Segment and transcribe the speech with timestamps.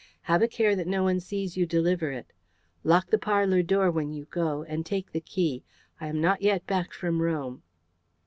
[0.23, 2.33] Have a care that no one sees you deliver it.
[2.83, 5.63] Lock the parlour door when you go, and take the key.
[5.99, 7.61] I am not yet back from Rome."